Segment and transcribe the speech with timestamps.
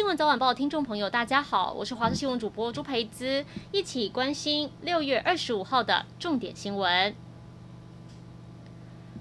[0.00, 7.14] 新闻早晚报听众朋友，大家好，我是华视新闻主播朱培姿，一起关心六月二十五号的重点新闻。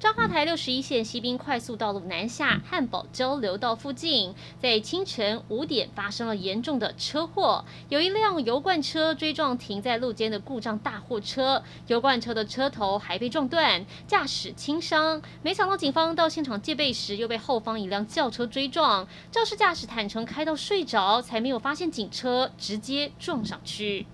[0.00, 15.20] 彰化台六十一线西滨快速道路南下汉堡交流道附近，在清晨五点发生了严重的车祸，有一辆油罐车追撞停在路肩的故障大货车，油罐车的车头还被撞断，驾驶轻伤。
[15.42, 24.06] 没想到警方到现场戒备时，又被后方一辆轿车追撞，肇事驾驶坦诚开到睡着，才没有发现警车，直接撞上去。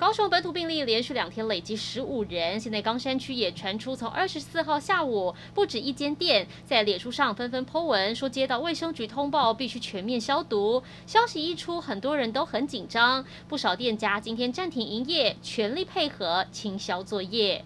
[0.00, 10.82] 高雄本土病例连续两天累积十五人，现在冈山区也传出，从二十四号下午，不止一间店在脸书上纷纷 po 文，说接到卫生局通报，必须全面消毒。
[11.06, 17.62] 消息一出，很多人都很紧张，不少店家今天暂停营业，全力配合清消作业。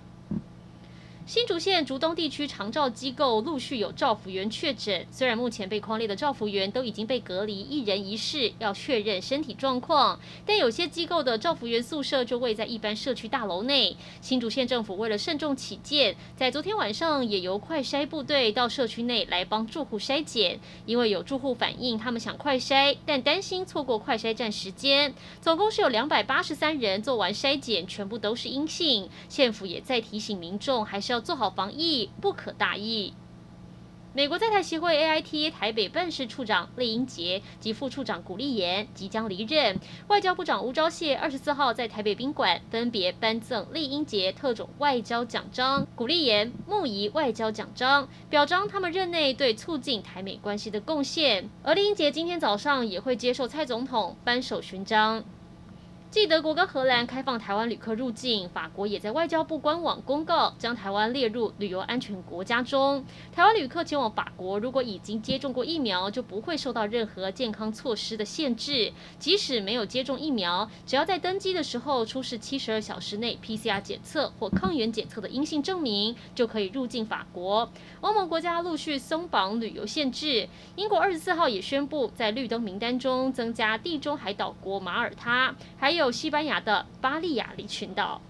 [1.35, 13.97] 新竹县竹东地区长照机构陆续有照服员确诊，虽然目前被匡列的照服员都已经被隔离一人一室，要确认身体状况，但有些机构的照服员宿舍就位在一般社区大楼内。
[14.21, 25.13] 新竹县政府为了慎重起见，在昨天晚上也由快筛部队到社区内来帮住户筛检，因为有住户反映他们想快筛，但担心错过快筛站时间。
[25.41, 29.09] 总共是有两百八十三人做完筛检，全部都是阴性。
[29.29, 31.24] 县府也在提醒民众，还是要。
[31.25, 33.15] 做好防疫，不可大意。
[34.17, 51.51] 美国在台协会 AIT 台北办事处长酈英杰及副处长古立言即将离任，外交部长吴钊燮二十四号在台北宾馆分别颁赠酈英杰特种外交奖章、古立言木仪外交奖章，表彰他们任内对促进台美关系的贡献。
[51.65, 55.25] 而酈英杰今天早上也会接受蔡总统颁授勋章。
[56.15, 63.05] 继德国跟荷兰开放台湾旅客入境，法国也在外交部官网公告，将台湾列入旅游安全国家中。
[63.33, 68.93] 台湾旅客前往法国，如果已经接种过疫苗，就不会受到任何健康措施的限制。
[69.19, 77.69] 即使没有接种疫苗，只要在登机的时候出示七十二小时内 PCR 检测或抗原检测的阴性证明，就可以入境法国。
[78.03, 86.04] 欧盟国家陆续松绑旅游限制，英国二十四号也宣布在绿灯名单中增加地中海岛国马耳他，还有。
[86.05, 88.21] 有西班牙的巴利亚里群岛。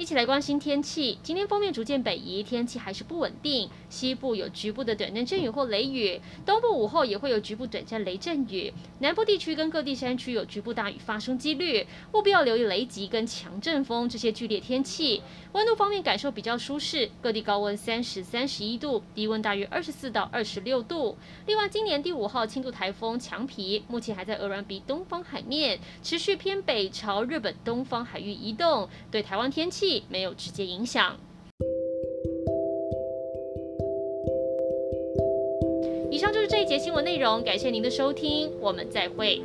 [0.00, 1.18] 一起来关心天气。
[1.22, 3.68] 今天锋面逐渐北移，天气还是不稳定。
[3.90, 8.72] 西部有局部的短暂阵雨或雷雨，东部午后也会有局部短暂雷阵雨。
[9.00, 15.20] 南部地区跟各地山区有局部大雨发生几率，务必要留意雷击跟强阵风这些剧烈天气。
[15.52, 21.18] 温度方面感受比较舒适，各地高温三十、三十一度，低温大约二十四到二十六度。
[21.44, 29.89] 另外，今年第五号轻度台风强皮目前还在鹅銮鼻东方海面，持续偏北朝日本东方海域移动，对台湾天气。
[30.08, 31.16] 没有直接影响。
[36.10, 39.40] 以上就是这一节新闻内容，感谢您的收听，我们再会。